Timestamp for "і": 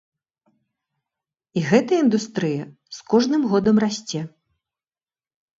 1.61-1.63